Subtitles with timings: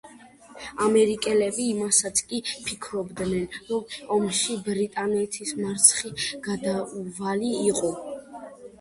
[0.85, 2.39] ამერიკელები იმასაც კი
[2.71, 6.15] ფიქრობდნენ, რომ ომში ბრიტანეთის მარცხი
[6.51, 7.97] გარდაუვალი იყო.